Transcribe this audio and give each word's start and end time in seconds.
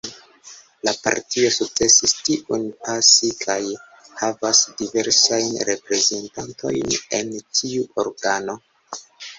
La 0.87 0.93
partio 1.07 1.51
sukcesis 1.57 2.13
tiun 2.29 2.65
pasi 2.87 3.31
kaj 3.43 3.59
havas 4.23 4.65
diversajn 4.81 5.55
reprezentantojn 5.73 7.01
en 7.21 7.35
tiu 7.59 7.91
organo. 8.09 8.63